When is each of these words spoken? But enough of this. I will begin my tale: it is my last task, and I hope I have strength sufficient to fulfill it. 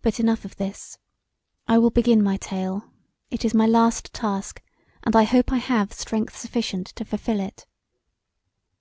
But 0.00 0.20
enough 0.20 0.44
of 0.44 0.54
this. 0.58 0.96
I 1.66 1.76
will 1.76 1.90
begin 1.90 2.22
my 2.22 2.36
tale: 2.36 2.92
it 3.32 3.44
is 3.44 3.52
my 3.52 3.66
last 3.66 4.14
task, 4.14 4.62
and 5.02 5.16
I 5.16 5.24
hope 5.24 5.50
I 5.50 5.56
have 5.58 5.92
strength 5.92 6.36
sufficient 6.36 6.86
to 6.94 7.04
fulfill 7.04 7.40
it. 7.40 7.66